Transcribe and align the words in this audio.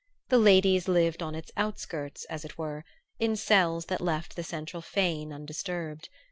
The 0.29 0.39
ladies 0.39 0.87
lived 0.87 1.21
on 1.21 1.35
its 1.35 1.51
outskirts, 1.55 2.25
as 2.25 2.43
it 2.43 2.57
were, 2.57 2.83
in 3.19 3.35
cells 3.35 3.85
that 3.85 4.01
left 4.01 4.35
the 4.35 4.41
central 4.43 4.81
fane 4.81 5.31
undisturbed. 5.31 6.09